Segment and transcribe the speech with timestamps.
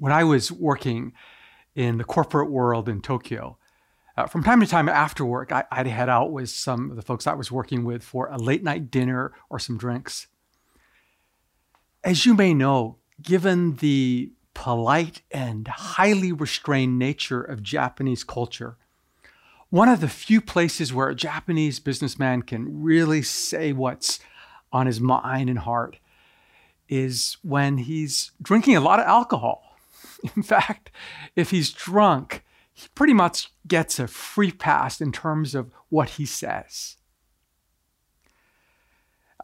[0.00, 1.12] When I was working
[1.74, 3.58] in the corporate world in Tokyo,
[4.16, 7.02] uh, from time to time after work, I, would head out with some of the
[7.02, 10.26] folks I was working with for a late night dinner or some drinks.
[12.02, 18.78] As you may know, given the polite and highly restrained nature of Japanese culture,
[19.68, 24.18] one of the few places where a Japanese businessman can really say what's
[24.72, 25.98] on his mind and heart
[26.88, 29.69] is when he's drinking a lot of alcohol.
[30.36, 30.90] In fact,
[31.36, 36.26] if he's drunk, he pretty much gets a free pass in terms of what he
[36.26, 36.96] says.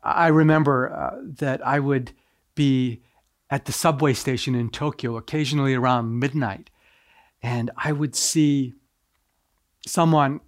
[0.03, 2.13] I remember uh, that I would
[2.55, 3.03] be
[3.51, 6.71] at the subway station in Tokyo occasionally around midnight,
[7.43, 8.75] and I would see
[9.87, 10.41] someone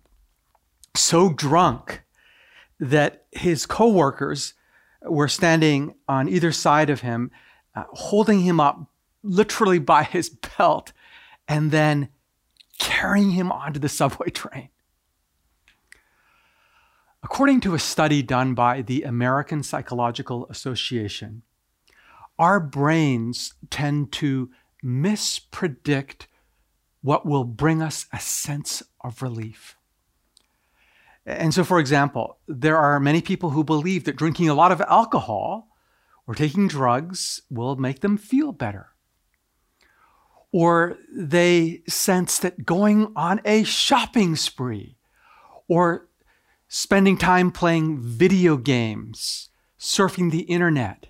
[0.97, 2.03] so drunk
[2.81, 4.55] that his coworkers
[5.03, 7.31] were standing on either side of him,
[7.75, 8.89] uh, holding him up
[9.29, 10.93] literally by his belt,
[11.47, 12.09] and then
[12.79, 14.69] carrying him onto the subway train.
[17.23, 21.43] According to a study done by the American Psychological Association,
[22.39, 24.51] our brains tend to
[24.85, 26.27] mispredict
[27.03, 29.77] what will bring us a sense of relief.
[31.27, 34.81] And so, for example, there are many people who believe that drinking a lot of
[34.83, 35.69] alcohol
[36.27, 38.93] or taking drugs will make them feel better.
[40.51, 44.97] Or they sense that going on a shopping spree
[45.69, 46.09] or
[46.69, 51.09] spending time playing video games, surfing the internet,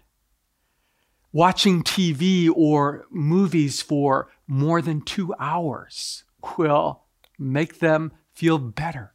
[1.33, 6.25] watching TV or movies for more than two hours
[6.57, 7.05] will
[7.39, 9.15] make them feel better.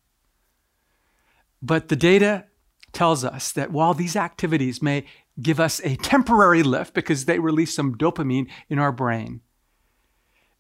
[1.62, 2.46] But the data
[2.92, 5.06] tells us that while these activities may
[5.42, 9.42] give us a temporary lift because they release some dopamine in our brain,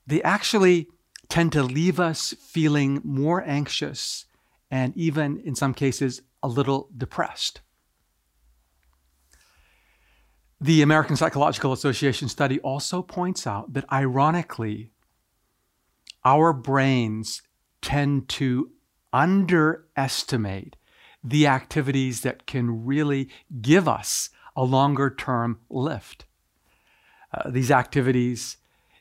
[0.06, 0.88] they actually
[1.30, 4.26] tend to leave us feeling more anxious
[4.70, 7.62] and even in some cases a little depressed.
[10.60, 14.92] The American Psychological Association study also points out that ironically,
[16.24, 17.42] our brains
[17.82, 18.72] tend to
[19.12, 20.76] underestimate
[21.24, 23.30] the activities that can really
[23.62, 26.26] give us a longer term lift.
[27.34, 28.58] Uh, these activities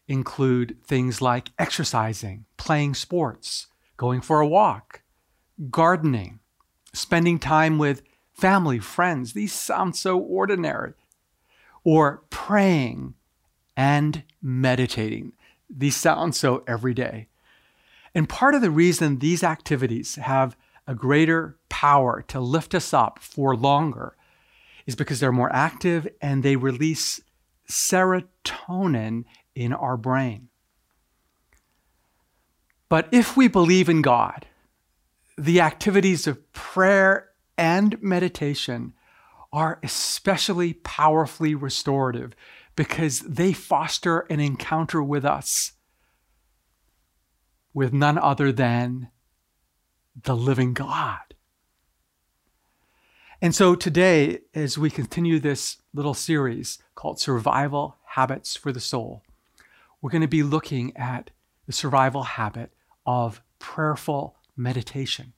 [0.09, 5.03] include things like exercising, playing sports, going for a walk,
[5.71, 6.41] gardening,
[6.93, 8.03] spending time with
[8.33, 9.33] family, friends.
[9.33, 10.95] These sound so ordinary.
[11.85, 13.15] Or praying
[13.77, 15.33] and meditating.
[15.69, 17.29] These sound so everyday.
[18.15, 23.19] And part of the reason these activities have a greater power to lift us up
[23.21, 24.17] for longer
[24.87, 27.21] is because they're more active and they release
[27.71, 29.25] serotonin
[29.55, 30.49] in our brain.
[32.89, 34.47] But if we believe in God,
[35.39, 38.93] the activities of prayer and meditation
[39.53, 42.35] are especially powerfully restorative
[42.77, 45.73] because they foster an encounter with us
[47.75, 49.11] with none other than
[50.25, 51.19] the living God.
[53.41, 59.23] And so today, as we continue this little series called Survival Habits for the Soul,
[60.03, 61.31] we're going to be looking at
[61.67, 62.73] the survival habit
[63.07, 65.33] of prayerful meditation.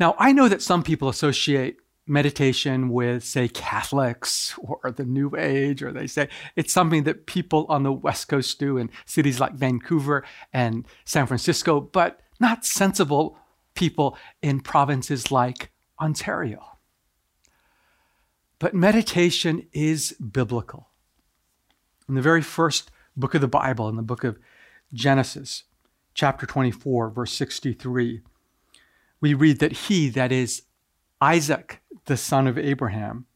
[0.00, 5.82] Now, I know that some people associate meditation with, say, Catholics or the New Age,
[5.82, 9.52] or they say it's something that people on the West Coast do in cities like
[9.52, 13.36] Vancouver and San Francisco, but not sensible
[13.74, 16.78] people in provinces like Ontario.
[18.58, 20.88] But meditation is biblical.
[22.08, 24.38] In the very first book of the Bible, in the book of
[24.92, 25.64] Genesis,
[26.14, 28.22] chapter 24, verse 63,
[29.20, 30.62] we read that he, that is
[31.20, 33.26] Isaac, the son of Abraham,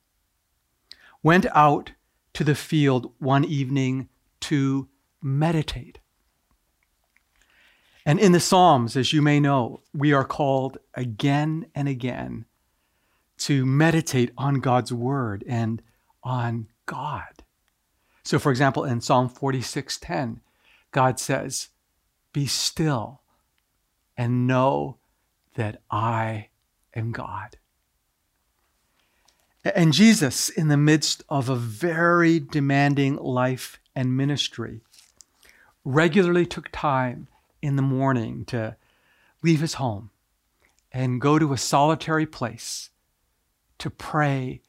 [1.22, 1.93] went out
[2.34, 4.09] to the field one evening
[4.41, 4.88] to
[5.20, 5.99] meditate.
[8.05, 12.46] And in the Psalms, as you may know, we are called again and again
[13.38, 15.82] to meditate on God's word and
[16.23, 17.41] on God.
[18.24, 20.40] So for example, in Psalm 46:10,
[20.90, 21.69] God says,
[22.32, 23.22] "Be still
[24.16, 24.98] and know
[25.54, 26.48] that I
[26.94, 27.58] am God."
[29.64, 34.82] And Jesus, in the midst of a very demanding life and ministry,
[35.84, 37.28] regularly took time
[37.60, 38.76] in the morning to
[39.42, 40.10] leave his home
[40.90, 42.90] and go to a solitary place
[43.78, 44.62] to pray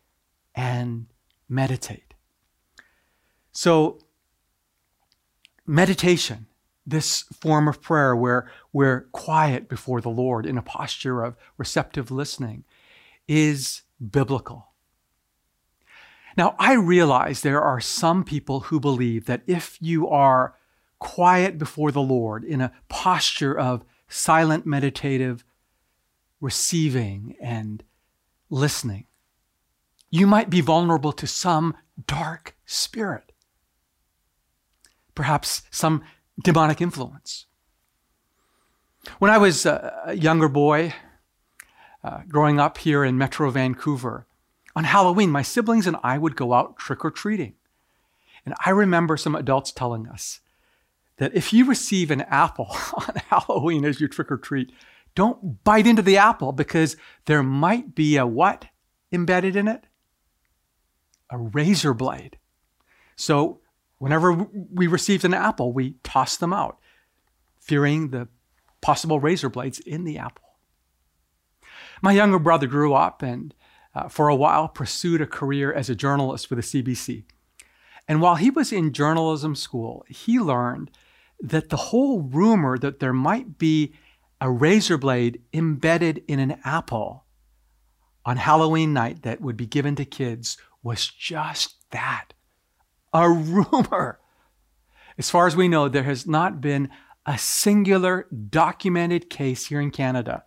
[0.56, 1.08] and
[1.50, 2.13] meditate.
[3.54, 4.00] So,
[5.66, 6.48] meditation,
[6.86, 12.12] this form of prayer where we're quiet before the Lord in a posture of receptive
[12.12, 12.66] listening,
[13.28, 14.74] is biblical.
[16.36, 20.56] Now, I realize there are some people who believe that if you are
[21.00, 25.44] quiet before the Lord in a posture of silent meditative
[26.42, 27.84] receiving and
[28.50, 29.06] listening,
[30.10, 31.76] you might be vulnerable to some
[32.08, 33.33] dark spirit,
[35.16, 36.04] perhaps some
[36.42, 37.46] demonic influence.
[39.20, 40.94] When I was a younger boy,
[42.04, 44.28] uh, growing up here in Metro Vancouver,
[44.76, 47.54] on Halloween, my siblings and I would go out trick or treating.
[48.46, 50.40] And I remember some adults telling us
[51.18, 54.72] that if you receive an apple on Halloween as you trick or treat,
[55.16, 58.66] don't bite into the apple because there might be a what
[59.12, 59.86] embedded in it?
[61.30, 62.38] A razor blade.
[63.16, 63.60] So
[63.98, 66.80] whenever we received an apple, we tossed them out,
[67.60, 68.28] fearing the
[68.82, 70.44] possible razor blades in the apple.
[72.02, 73.54] My younger brother grew up and
[73.96, 77.24] uh, for a while pursued a career as a journalist for the CBC.
[78.08, 80.92] And while he was in journalism school, he learned
[81.40, 83.94] that the whole rumor that there might be
[84.42, 87.26] a razor blade embedded in an apple
[88.26, 92.34] on Halloween night that would be given to kids was just that
[93.14, 94.20] a rumor.
[95.18, 96.90] As far as we know, there has not been
[97.26, 100.44] a singular documented case here in Canada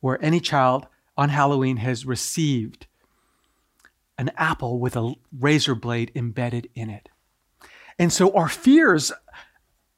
[0.00, 0.86] where any child
[1.16, 2.86] on Halloween has received
[4.16, 7.08] an apple with a razor blade embedded in it.
[7.98, 9.12] And so our fears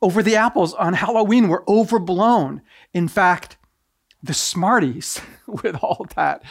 [0.01, 2.63] over the apples on Halloween were overblown.
[2.95, 3.59] In fact,
[4.23, 6.43] the Smarties, with all that,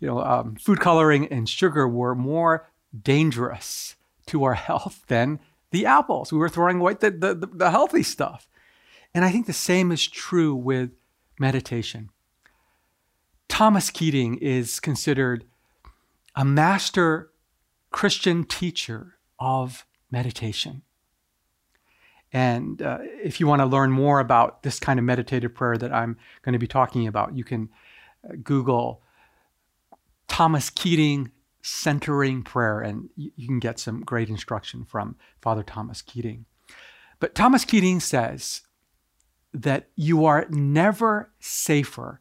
[0.00, 2.68] you know, um, food coloring and sugar, were more
[3.02, 3.96] dangerous
[4.26, 5.40] to our health than
[5.70, 6.32] the apples.
[6.32, 8.48] We were throwing away the, the, the healthy stuff.
[9.14, 10.90] And I think the same is true with
[11.38, 12.10] meditation.
[13.48, 15.44] Thomas Keating is considered
[16.34, 17.30] a master
[17.90, 20.82] Christian teacher of meditation.
[22.32, 25.92] And uh, if you want to learn more about this kind of meditative prayer that
[25.92, 27.68] I'm going to be talking about, you can
[28.24, 29.02] uh, Google
[30.28, 31.30] Thomas Keating
[31.62, 36.44] centering prayer, and you can get some great instruction from Father Thomas Keating.
[37.20, 38.62] But Thomas Keating says
[39.54, 42.20] that you are never safer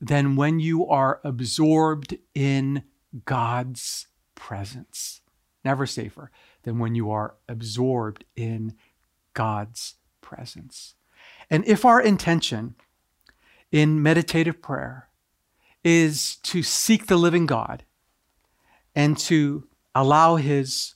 [0.00, 2.84] than when you are absorbed in
[3.24, 5.20] God's presence.
[5.64, 6.30] Never safer
[6.62, 8.74] than when you are absorbed in
[9.34, 10.94] God's presence.
[11.50, 12.76] And if our intention
[13.72, 15.08] in meditative prayer
[15.82, 17.84] is to seek the living God
[18.94, 20.94] and to allow His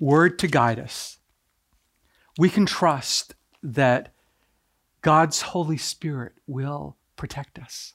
[0.00, 1.18] word to guide us,
[2.38, 4.12] we can trust that
[5.02, 7.94] God's Holy Spirit will protect us.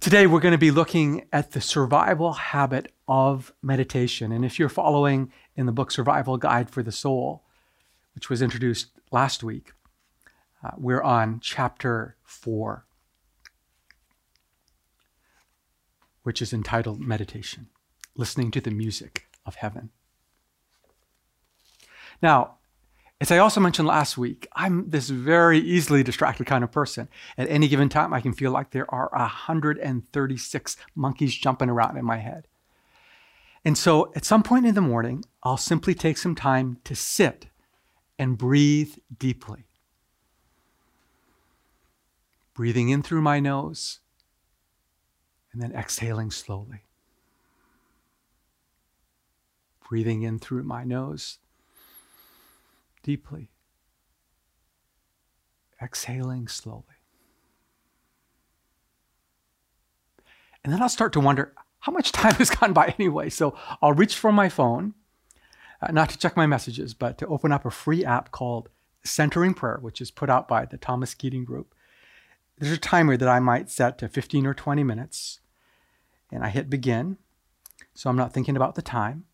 [0.00, 4.32] Today, we're going to be looking at the survival habit of meditation.
[4.32, 7.44] And if you're following in the book Survival Guide for the Soul,
[8.14, 9.72] which was introduced last week,
[10.64, 12.84] uh, we're on chapter four,
[16.22, 17.68] which is entitled Meditation
[18.16, 19.90] Listening to the Music of Heaven.
[22.20, 22.56] Now,
[23.20, 27.08] as I also mentioned last week, I'm this very easily distracted kind of person.
[27.38, 32.04] At any given time, I can feel like there are 136 monkeys jumping around in
[32.04, 32.48] my head.
[33.64, 37.46] And so at some point in the morning, I'll simply take some time to sit
[38.18, 39.66] and breathe deeply.
[42.54, 44.00] Breathing in through my nose
[45.52, 46.84] and then exhaling slowly.
[49.88, 51.38] Breathing in through my nose
[53.02, 53.50] deeply,
[55.82, 56.84] exhaling slowly.
[60.64, 63.28] And then I'll start to wonder how much time has gone by anyway.
[63.28, 64.94] So I'll reach for my phone,
[65.80, 68.68] uh, not to check my messages, but to open up a free app called
[69.04, 71.74] Centering Prayer, which is put out by the Thomas Keating Group.
[72.58, 75.40] There's a timer that I might set to 15 or 20 minutes,
[76.32, 77.18] and I hit begin.
[77.94, 79.24] So I'm not thinking about the time.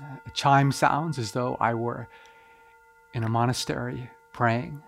[0.00, 2.08] Uh, a chime sounds as though I were
[3.14, 4.82] in a monastery praying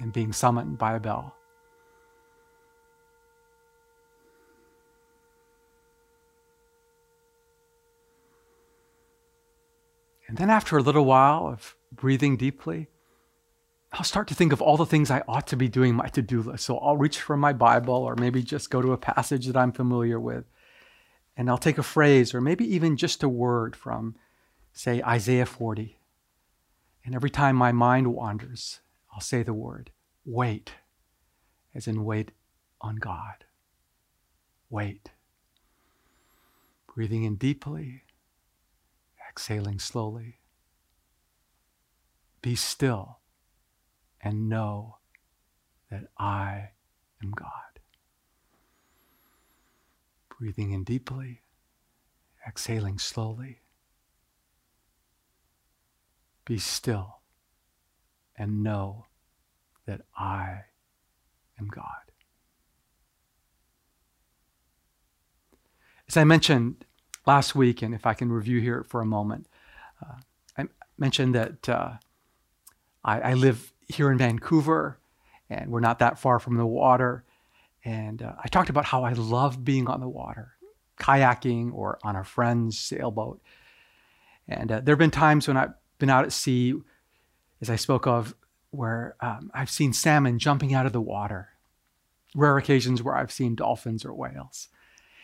[0.00, 1.34] and being summoned by a bell.
[10.28, 12.88] And then, after a little while of breathing deeply,
[13.96, 16.20] I'll start to think of all the things I ought to be doing my to
[16.20, 16.66] do list.
[16.66, 19.72] So I'll reach for my Bible or maybe just go to a passage that I'm
[19.72, 20.44] familiar with
[21.36, 24.16] And I'll take a phrase or maybe even just a word from,
[24.72, 25.98] say, Isaiah 40.
[27.04, 28.80] And every time my mind wanders,
[29.12, 29.90] I'll say the word
[30.26, 30.72] wait,
[31.74, 32.32] as in wait
[32.80, 33.44] on God.
[34.68, 35.10] Wait.
[36.94, 38.02] Breathing in deeply,
[39.30, 40.40] exhaling slowly.
[42.42, 43.20] Be still
[44.26, 44.96] and know
[45.88, 46.70] that I
[47.22, 47.78] am God.
[50.36, 51.42] Breathing in deeply,
[52.46, 53.60] exhaling slowly.
[56.44, 57.20] Be still
[58.36, 59.06] and know
[59.86, 60.64] that I
[61.58, 61.86] am God.
[66.08, 66.84] As I mentioned
[67.26, 69.46] last week, and if I can review here for a moment,
[70.04, 70.16] uh,
[70.58, 70.66] I
[70.98, 71.92] mentioned that uh,
[73.04, 74.98] I, I, live here in Vancouver,
[75.48, 77.24] and we're not that far from the water.
[77.84, 80.52] And uh, I talked about how I love being on the water,
[80.98, 83.40] kayaking or on a friend's sailboat.
[84.48, 86.74] And uh, there have been times when I've been out at sea,
[87.60, 88.34] as I spoke of,
[88.70, 91.50] where um, I've seen salmon jumping out of the water,
[92.34, 94.68] rare occasions where I've seen dolphins or whales.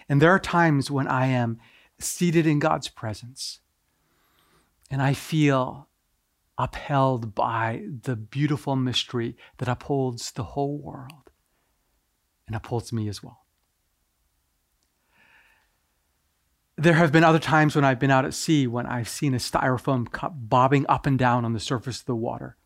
[0.09, 1.59] And there are times when I am
[1.99, 3.61] seated in God's presence
[4.92, 5.88] and I feel
[6.62, 11.31] upheld by the beautiful mystery that upholds the whole world
[12.47, 13.47] and upholds me as well.
[16.76, 19.38] There have been other times when I've been out at sea when I've seen a
[19.38, 22.57] styrofoam cup bobbing up and down on the surface of the water,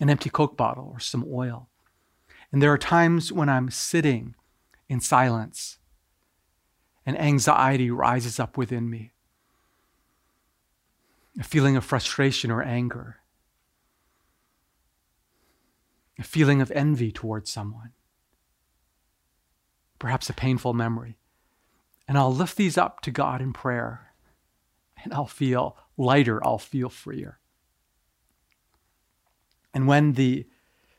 [0.00, 1.68] an empty Coke bottle or some oil.
[2.52, 4.36] And there are times when I'm sitting
[4.88, 5.78] in silence
[7.04, 9.12] and anxiety rises up within me.
[11.38, 13.18] A feeling of frustration or anger,
[16.18, 17.92] a feeling of envy towards someone,
[19.98, 21.16] perhaps a painful memory.
[22.08, 24.12] And I'll lift these up to God in prayer,
[25.04, 27.38] and I'll feel lighter, I'll feel freer.
[29.72, 30.46] And when the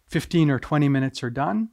[0.07, 1.69] 15 or 20 minutes are done,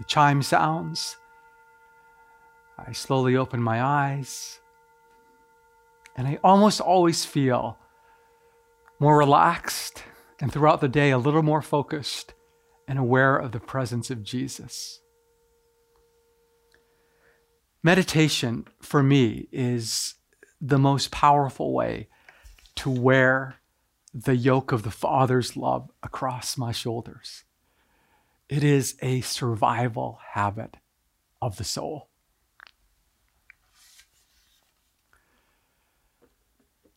[0.00, 1.18] The chime sounds.
[2.86, 4.60] I slowly open my eyes.
[6.16, 7.78] And I almost always feel
[8.98, 10.04] more relaxed
[10.40, 12.34] and throughout the day a little more focused
[12.86, 15.00] and aware of the presence of Jesus.
[17.82, 20.14] Meditation for me is
[20.60, 22.08] the most powerful way
[22.76, 23.56] to wear
[24.12, 27.44] the yoke of the Father's love across my shoulders.
[28.48, 30.76] It is a survival habit
[31.40, 32.09] of the soul.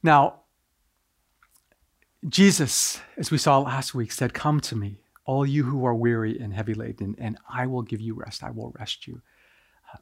[0.04, 0.42] Now,
[2.28, 6.38] Jesus, as we saw last week, said, Come to me, all you who are weary
[6.38, 8.44] and heavy laden, and I will give you rest.
[8.44, 9.22] I will rest you.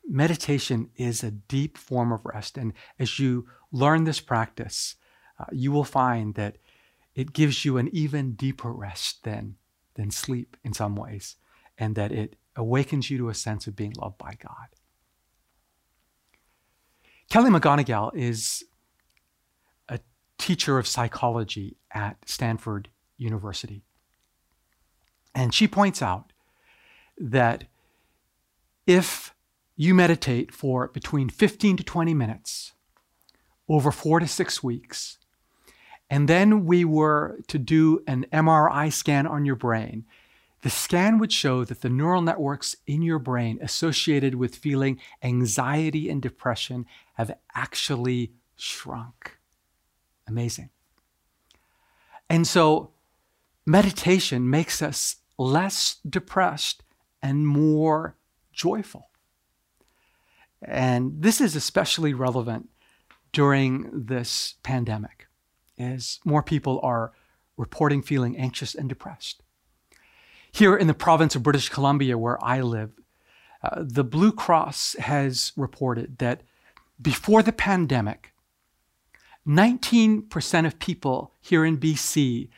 [0.08, 2.58] Meditation is a deep form of rest.
[2.58, 4.96] And as you learn this practice,
[5.40, 6.58] uh, you will find that
[7.14, 9.56] it gives you an even deeper rest than,
[9.96, 11.36] than sleep in some ways
[11.78, 14.68] and that it awakens you to a sense of being loved by God.
[17.30, 18.64] Kelly McGonigal is
[20.42, 23.84] teacher of psychology at Stanford University.
[25.34, 26.34] And she points out
[27.18, 27.66] that
[28.86, 29.34] if
[29.76, 32.74] you meditate for between 15 to 20 minutes
[33.70, 35.18] over four to six weeks,
[36.10, 40.06] and then we were to do an MRI scan on your brain
[40.62, 46.10] the scan would show that the neural networks in your brain associated with feeling anxiety
[46.10, 49.38] and depression have actually shrunk.
[50.32, 50.70] Amazing.
[52.30, 52.92] And so,
[53.66, 56.84] meditation makes us less depressed
[57.22, 58.16] and more
[58.54, 59.10] joyful.
[60.62, 62.70] And this is especially relevant
[63.34, 65.28] during this pandemic,
[65.78, 67.12] as more people are
[67.58, 69.44] reporting feeling anxious and depressed.
[70.50, 72.92] Here in the province of British Columbia, where I live,
[73.62, 76.44] uh, the Blue Cross has reported that
[77.02, 78.31] before the pandemic,
[79.48, 82.50] 19% of people here in BC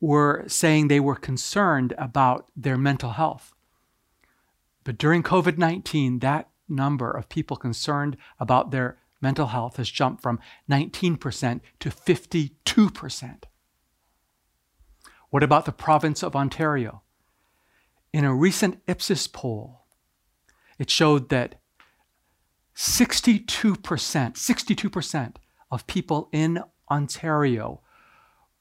[0.00, 3.52] were saying they were concerned about their mental health.
[4.82, 10.22] But during COVID 19, that number of people concerned about their mental health has jumped
[10.22, 10.38] from
[10.70, 13.42] 19% to 52%.
[15.30, 17.02] What about the province of Ontario?
[18.12, 19.80] In a recent Ipsos poll,
[20.78, 21.60] it showed that
[22.76, 25.36] 62%, 62%
[25.74, 27.80] of people in Ontario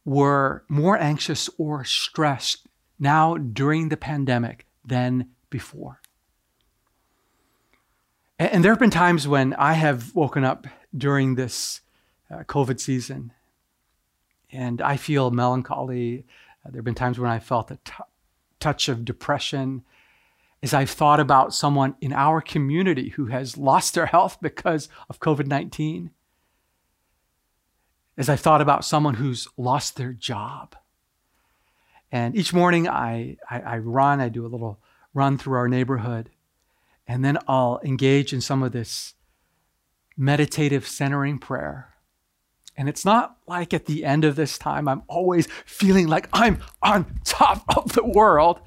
[0.04, 2.68] were more anxious or stressed
[3.00, 6.02] now during the pandemic than before.
[8.40, 10.66] And, there have been times when I have woken up
[10.98, 11.82] during this
[12.32, 13.32] uh, COVID season
[14.52, 16.26] and I feel melancholy.
[16.66, 17.94] Uh, there have been times when I felt a t-
[18.60, 19.84] touch of depression
[20.64, 25.20] as I've thought about someone in our community who has lost their health because of
[25.20, 26.10] COVID 19,
[28.18, 30.76] as I've thought about someone who's lost their job.
[32.12, 34.80] And each morning I, I, I, run, I do a little
[35.14, 36.30] run through our neighborhood,
[37.08, 39.16] and then I'll engage in some of this
[40.16, 41.90] meditative centering prayer.
[42.78, 46.60] And it's not like at the end of this time, I'm always feeling like I'm
[46.82, 48.62] on top of the world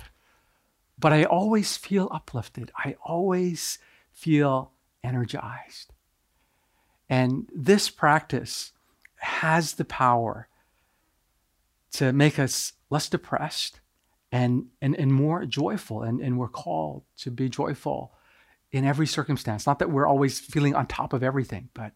[0.99, 2.71] but I always feel uplifted.
[2.77, 3.79] I always
[4.13, 4.73] feel
[5.05, 5.93] energized.
[7.09, 8.73] And this practice
[9.17, 10.49] has the power
[11.93, 13.81] to make us less depressed
[14.31, 16.03] and, and, and more joyful.
[16.03, 18.13] And, and we're called to be joyful
[18.73, 19.67] in every circumstance.
[19.67, 21.93] Not that we're always feeling on top of everything, but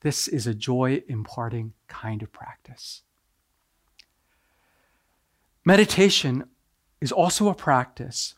[0.00, 3.02] this is a joy imparting kind of practice.
[5.64, 6.44] Meditation
[7.00, 8.34] is also a practice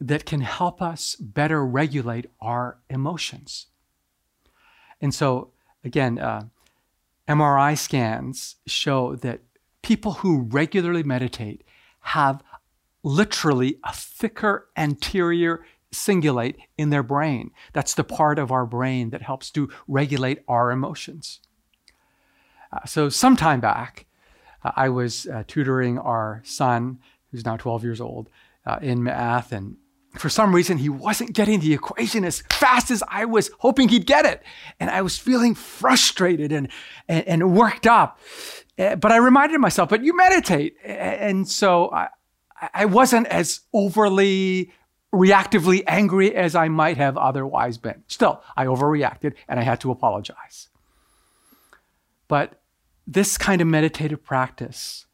[0.00, 3.66] that can help us better regulate our emotions.
[5.00, 5.50] And so,
[5.84, 6.44] again, uh,
[7.30, 9.40] MRI scans show that
[9.82, 11.62] people who regularly meditate
[12.00, 12.42] have
[13.04, 17.52] literally a thicker anterior cingulate in their brain.
[17.72, 21.38] That's the part of our brain that helps to regulate our emotions.
[22.72, 24.06] Uh, so, some time back,
[24.64, 26.98] uh, I was uh, tutoring our son,
[27.30, 28.28] who's now 12 years old,
[28.66, 29.76] uh, in math, and
[30.14, 34.06] for some reason, he wasn't getting the equation as fast as I was hoping he'd
[34.06, 34.42] get it.
[34.80, 36.68] And I was feeling frustrated and,
[37.08, 38.18] and, and worked up.
[38.76, 40.76] Eh, but I reminded myself, but you meditate.
[40.84, 42.08] And so I,
[42.74, 44.72] I wasn't as overly
[45.12, 48.02] reactively angry as I might have otherwise been.
[48.06, 50.68] Still, I overreacted and I had to apologize.
[52.28, 52.60] But
[53.06, 55.06] this kind of meditative practice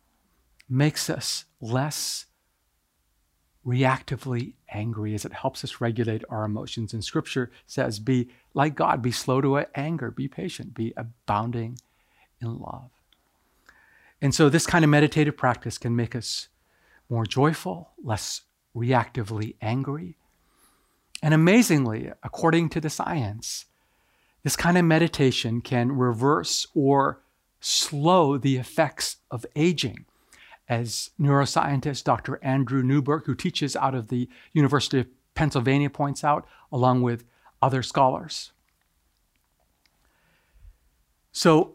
[0.69, 2.27] makes us less
[3.67, 6.93] reactively angry as it helps us regulate our emotions.
[6.93, 11.79] And scripture says, be like God, be slow to anger, be patient, be abounding
[12.41, 12.91] in love.
[14.23, 16.49] And so, this kind of meditative practice can make us
[17.11, 18.43] more joyful, less
[18.75, 20.17] reactively angry.
[21.23, 23.67] And amazingly, according to the science,
[24.43, 27.21] this kind of meditation can reverse or
[27.61, 30.07] slow the effects of aging
[30.69, 32.39] as neuroscientist Dr.
[32.43, 37.25] Andrew Newberg, who teaches out of the University of Pennsylvania, points out, along with
[37.63, 38.53] other scholars.
[41.33, 41.75] So,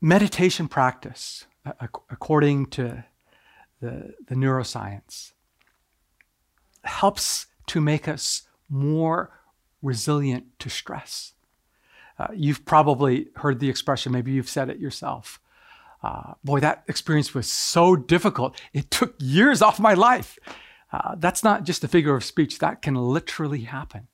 [0.00, 1.46] meditation practice,
[2.10, 3.04] according to
[3.80, 5.32] the, the neuroscience,
[6.84, 9.40] helps to make us more
[9.80, 11.32] resilient to stress.
[12.18, 15.40] Uh, you've probably heard the expression, maybe you've said it yourself
[16.02, 18.60] uh, boy, that experience was so difficult.
[18.72, 20.38] It took years off my life.
[20.92, 24.08] Uh, that's not just a figure of speech, that can literally happen.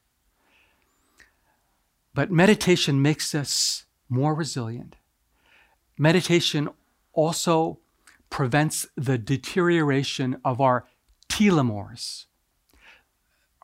[2.14, 4.96] But meditation makes us more resilient.
[5.96, 6.68] Meditation
[7.12, 7.78] also
[8.30, 10.86] prevents the deterioration of our
[11.28, 12.26] telomeres.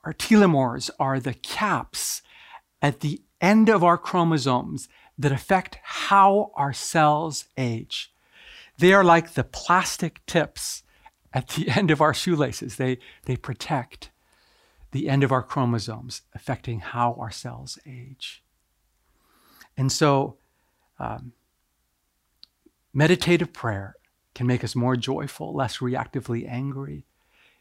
[0.02, 2.22] Our telomeres are the caps
[2.82, 8.13] at the end of our chromosomes that affect how our cells age.
[8.78, 10.82] They are like the plastic tips
[11.32, 12.76] at the end of our shoelaces.
[12.76, 14.10] They, they protect
[14.92, 18.44] the end of our chromosomes, affecting how our cells age.
[19.76, 20.37] And so,
[21.00, 21.32] um,
[22.92, 23.96] meditative prayer
[24.37, 27.06] can make us more joyful, less reactively angry.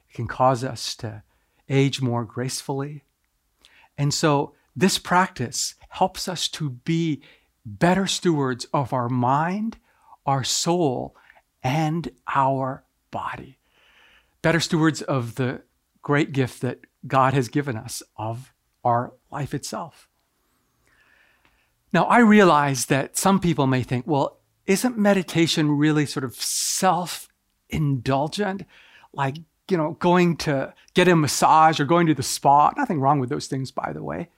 [0.09, 1.23] It can cause us to
[1.67, 3.03] age more gracefully.
[3.97, 7.21] And so, this practice helps us to be
[7.65, 9.77] better stewards of our mind
[10.25, 11.15] our soul,
[11.63, 13.57] and our body.
[14.41, 15.61] Better stewards of the
[16.01, 20.07] great gift that God has given us of our life itself.
[21.93, 27.27] Now, I realize that some people may think, well, isn't meditation really sort of self
[27.69, 28.63] indulgent?
[29.13, 29.37] Like,
[29.69, 32.71] you know, going to get a massage or going to the spa.
[32.75, 34.29] Nothing wrong with those things, by the way.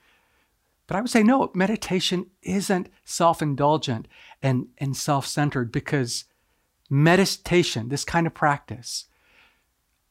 [0.87, 4.07] But I would say no, meditation isn't self indulgent
[4.41, 6.25] and, and self centered because
[6.89, 9.05] meditation, this kind of practice,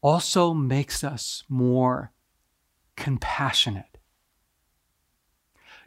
[0.01, 2.13] also makes us more
[2.97, 3.99] compassionate.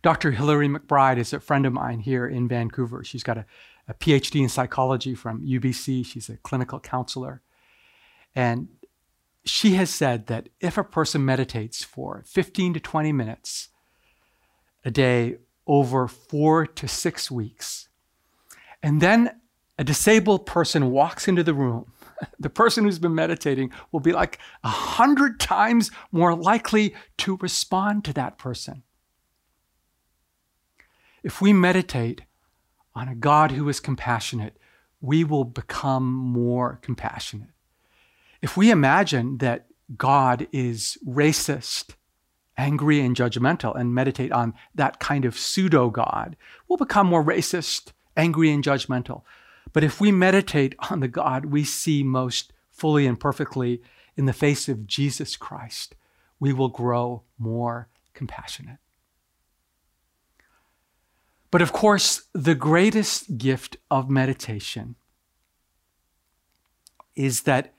[0.02, 0.32] Dr.
[0.32, 3.04] Hillary McBride is a friend of mine here in Vancouver.
[3.04, 3.46] She's got a,
[3.88, 7.42] a PhD in psychology from UBC, she's a clinical counselor.
[8.36, 8.70] And
[9.44, 13.70] she has said that if a person meditates for 15 to 20 minutes
[14.88, 15.36] a day
[15.68, 17.90] over four to six weeks,
[18.82, 19.30] and then
[19.78, 21.92] a disabled person walks into the room,
[22.40, 28.06] the person who's been meditating will be like a hundred times more likely to respond
[28.06, 28.84] to that person.
[31.22, 32.22] If we meditate
[32.96, 34.58] on a God who is compassionate,
[35.02, 37.50] we will become more compassionate.
[38.42, 41.96] If we imagine that God is racist,
[42.58, 46.36] angry, and judgmental, and meditate on that kind of pseudo God,
[46.68, 49.22] we'll become more racist, angry, and judgmental.
[49.74, 53.82] But if we meditate on the God we see most fully and perfectly
[54.16, 55.96] in the face of Jesus Christ,
[56.40, 58.78] we will grow more compassionate.
[61.52, 64.96] But of course, the greatest gift of meditation
[67.16, 67.74] is that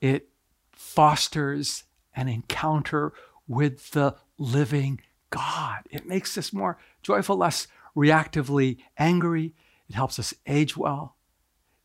[0.00, 0.28] it
[0.72, 3.12] fosters an encounter
[3.46, 5.82] with the living God.
[5.90, 9.54] It makes us more joyful, less reactively angry.
[9.88, 11.16] It helps us age well.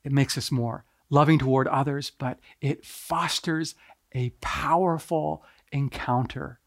[0.03, 3.75] It makes us more loving toward others, but it fosters
[4.13, 6.59] a powerful encounter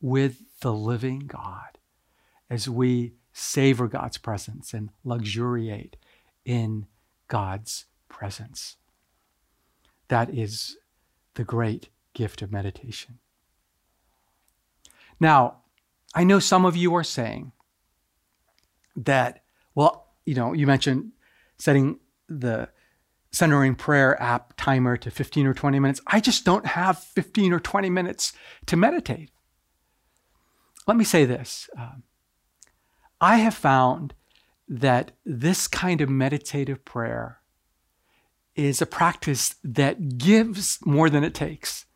[0.00, 1.78] with the living God
[2.48, 5.96] as we savor God's presence and luxuriate
[6.44, 6.86] in
[7.28, 8.76] God's presence.
[10.08, 10.76] That is
[11.34, 13.18] the great gift of meditation.
[15.20, 15.58] Now,
[16.14, 17.52] I know some of you are saying
[18.96, 19.42] that,
[19.74, 21.12] well, you know, you mentioned
[21.58, 22.68] setting the
[23.32, 26.00] centering prayer app timer to 15 or 20 minutes.
[26.06, 28.32] I just don't have 15 or 20 minutes
[28.66, 29.30] to meditate.
[30.86, 32.02] Let me say this um,
[33.20, 34.14] I have found
[34.68, 37.40] that this kind of meditative prayer
[38.56, 41.86] is a practice that gives more than it takes.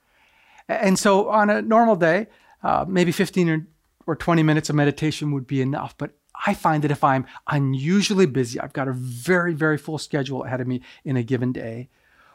[0.68, 2.26] And so on a normal day,
[2.64, 3.66] uh, maybe 15 or,
[4.06, 5.96] or 20 minutes of meditation would be enough.
[5.96, 6.12] But
[6.46, 10.60] I find that if I'm unusually busy, I've got a very, very full schedule ahead
[10.60, 11.88] of me in a given day,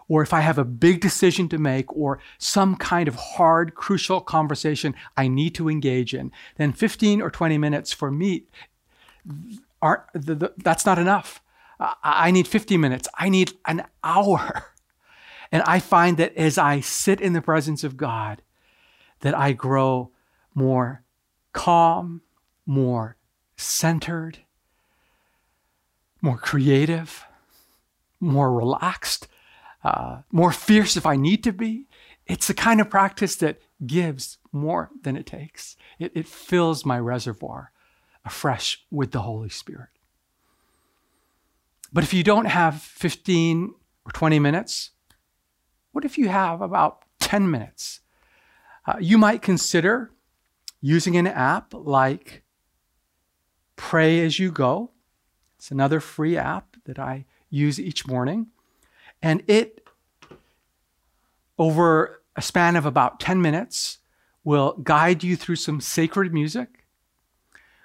[0.07, 4.21] or if I have a big decision to make or some kind of hard, crucial
[4.21, 8.43] conversation I need to engage in, then 15 or 20 minutes for me
[9.81, 11.41] aren't, the, the, that's not enough.
[12.03, 13.07] I need 50 minutes.
[13.17, 14.65] I need an hour.
[15.51, 18.43] And I find that as I sit in the presence of God,
[19.21, 20.11] that I grow
[20.59, 21.03] more
[21.53, 22.21] calm,
[22.65, 23.15] more
[23.55, 24.39] centered,
[26.21, 27.23] more creative,
[28.19, 29.27] more relaxed,
[29.85, 31.87] uh, more fierce if I need to be.
[32.27, 35.77] It's the kind of practice that gives more than it takes.
[35.97, 37.71] It, it fills my reservoir
[38.25, 39.89] afresh with the Holy Spirit.
[41.93, 43.73] But if you don't have 15
[44.05, 44.91] or 20 minutes,
[45.93, 48.01] what if you have about 10 minutes?
[48.85, 50.11] Uh, you might consider
[50.81, 52.43] using an app like
[53.75, 54.91] Pray As You Go.
[55.57, 58.47] It's another free app that I use each morning.
[59.21, 59.85] And it,
[61.57, 63.97] over a span of about 10 minutes,
[64.43, 66.85] will guide you through some sacred music,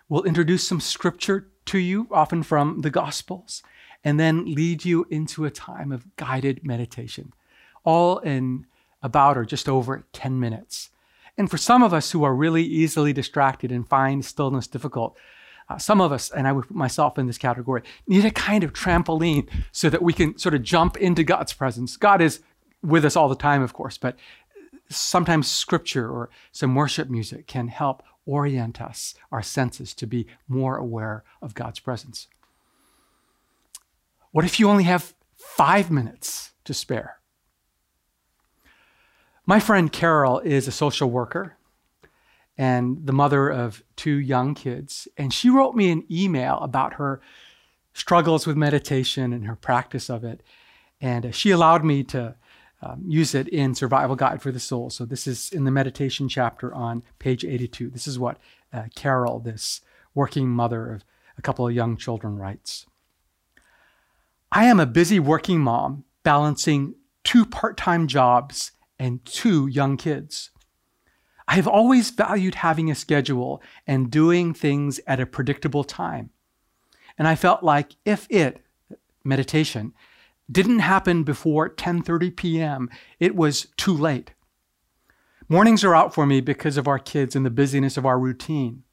[0.09, 3.62] will introduce some scripture to you, often from the Gospels,
[4.04, 7.33] and then lead you into a time of guided meditation,
[7.85, 8.66] all in
[9.02, 10.90] about or just over 10 minutes.
[11.37, 15.16] And for some of us who are really easily distracted and find stillness difficult,
[15.68, 18.62] uh, some of us, and I would put myself in this category, need a kind
[18.62, 21.97] of trampoline so that we can sort of jump into God's presence.
[21.97, 22.40] God is
[22.83, 24.16] with us all the time, of course, but
[24.88, 30.77] sometimes scripture or some worship music can help orient us, our senses, to be more
[30.77, 32.29] aware of God's presence.
[34.33, 37.20] What if you only have five minutes to spare?
[39.46, 41.57] My friend Carol is a social worker
[42.57, 45.07] and the mother of two young kids.
[45.18, 47.20] And she wrote me an email about her
[47.92, 50.42] struggles with meditation and her practice of it.
[51.00, 52.37] And uh, she allowed me to
[52.80, 54.90] um, use it in Survival Guide for the Soul.
[54.90, 57.90] So this is in the meditation chapter on page 82.
[57.90, 58.38] This is what
[58.72, 59.80] uh, Carol, this
[60.14, 61.04] working mother of
[61.37, 62.87] a couple of young children, writes.
[64.50, 68.72] I am a busy working mom balancing two part time jobs
[69.05, 70.51] and two young kids.
[71.47, 76.31] I have always valued having a schedule and doing things at a predictable time.
[77.19, 78.62] And I felt like if it,
[79.23, 79.93] meditation,
[80.51, 82.88] didn't happen before 10:30 p.m.,
[83.21, 84.33] it was too late.
[85.51, 88.85] Mornings are out for me because of our kids and the busyness of our routine.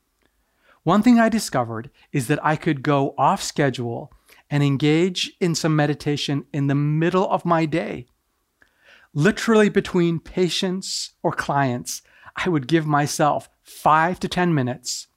[0.84, 4.12] One thing I discovered is that I could go off schedule
[4.50, 8.08] and engage in some meditation in the middle of my day.
[9.14, 12.02] Literally, between patients or clients,
[12.36, 15.08] I would give myself five to 10 minutes,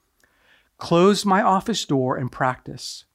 [0.77, 3.05] close my office door, and practice.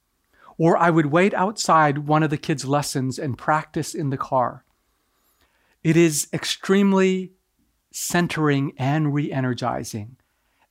[0.57, 4.65] Or I would wait outside one of the kids' lessons and practice in the car.
[5.83, 7.33] It is extremely
[7.93, 10.17] centering and re energizing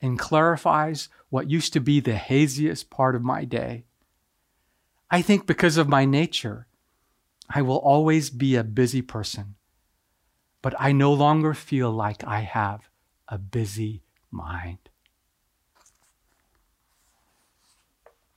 [0.02, 3.86] and clarifies what used to be the haziest part of my day.
[5.12, 6.68] I think because of my nature,
[7.50, 9.56] I will always be a busy person,
[10.62, 12.90] but I no longer feel like I have
[13.28, 14.90] a busy mind.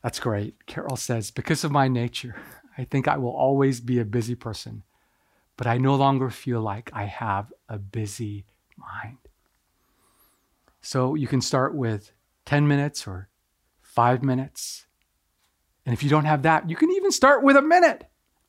[0.03, 0.67] That's great.
[0.67, 2.37] Carol says, because of my nature,
[2.77, 4.83] I think I will always be a busy person,
[5.57, 8.45] but I no longer feel like I have a busy
[8.77, 9.19] mind.
[10.81, 12.11] So you can start with
[12.47, 13.29] 10 minutes or
[13.81, 14.87] five minutes.
[15.87, 18.05] And if you don't have that, you can even start with a minute.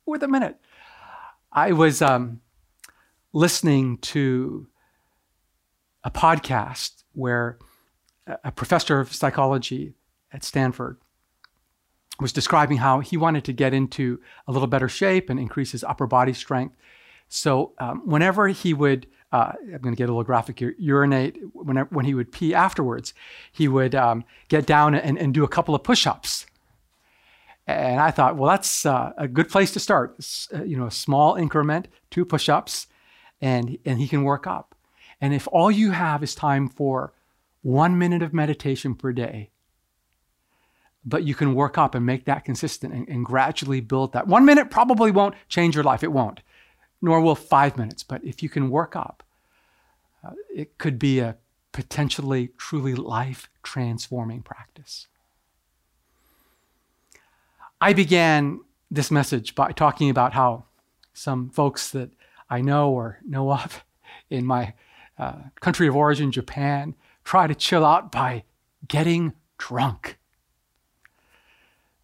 [0.06, 0.58] With a minute.
[1.52, 2.40] I was um,
[3.34, 4.68] listening to
[6.04, 7.58] a podcast where
[8.26, 9.92] a professor of psychology
[10.32, 10.98] at Stanford
[12.20, 15.82] was describing how he wanted to get into a little better shape and increase his
[15.82, 16.76] upper body strength.
[17.28, 21.40] So um, whenever he would uh, I'm going to get a little graphic here, urinate,
[21.54, 23.12] when, when he would pee afterwards,
[23.50, 26.46] he would um, get down and, and do a couple of push ups.
[27.66, 30.16] And I thought, well, that's uh, a good place to start.
[30.54, 32.86] Uh, you know, a small increment, two push ups,
[33.44, 34.74] and, and he can work up.
[35.20, 37.12] And if all you have is time for
[37.60, 39.50] one minute of meditation per day,
[41.04, 44.26] but you can work up and make that consistent and, and gradually build that.
[44.26, 46.40] One minute probably won't change your life, it won't,
[47.02, 48.02] nor will five minutes.
[48.02, 49.22] But if you can work up,
[50.26, 51.36] uh, it could be a
[51.72, 55.06] potentially truly life transforming practice.
[57.78, 60.64] I began this message by talking about how
[61.12, 62.10] some folks that
[62.48, 63.84] I know or know of
[64.30, 64.74] in my
[65.18, 68.44] uh, country of origin, Japan, try to chill out by
[68.86, 70.18] getting drunk.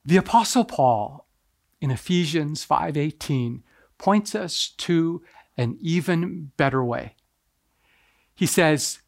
[0.05, 1.27] The apostle Paul
[1.81, 3.63] in Ephesians 5:18
[3.99, 5.23] points us to
[5.57, 7.15] an even better way.
[8.35, 9.01] He says,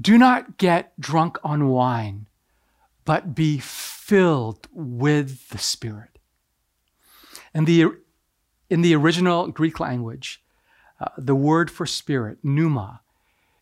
[0.00, 2.28] Do not get drunk on wine,
[3.04, 6.18] but be filled with the Spirit.
[7.52, 7.86] And the,
[8.70, 10.42] in the original Greek language,
[11.00, 13.00] uh, the word for spirit, pneuma,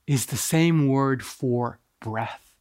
[0.06, 2.54] is the same word for breath.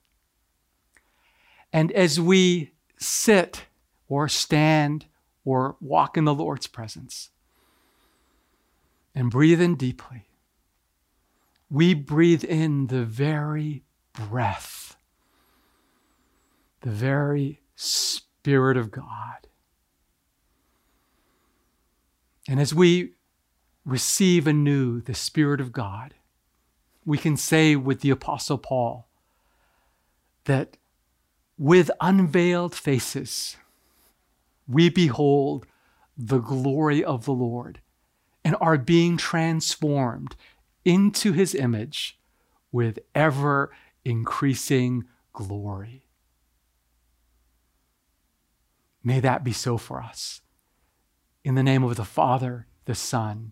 [1.71, 3.65] And as we sit
[4.07, 5.05] or stand
[5.43, 7.29] or walk in the Lord's presence
[9.13, 10.25] and breathe in deeply,
[11.69, 13.83] we breathe in the very
[14.13, 14.95] breath,
[16.81, 19.47] the very Spirit of God.
[22.47, 23.14] And as we
[23.85, 26.15] receive anew the Spirit of God,
[27.05, 29.07] we can say with the Apostle Paul
[30.45, 30.77] that
[31.57, 33.57] with unveiled faces,
[34.67, 35.67] we behold
[36.17, 37.81] the glory of the Lord
[38.43, 40.35] and are being transformed
[40.83, 42.19] into his image
[42.71, 43.71] with ever
[44.03, 46.07] increasing glory.
[49.03, 50.41] May that be so for us.
[51.43, 53.51] In the name of the Father, the Son,